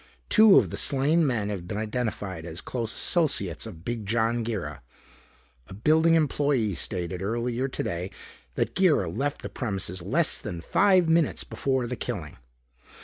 [0.29, 4.79] Two of the slain men have been identified as close associates of Big John Girra.
[5.67, 8.09] A building employee stated earlier today
[8.55, 12.37] that Girra left the premises less than five minutes before the killing.